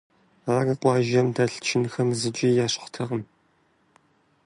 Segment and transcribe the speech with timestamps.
[0.55, 3.21] Ар къуажэм дэлъ чынхэм зыкӀи ещхьтэкъым.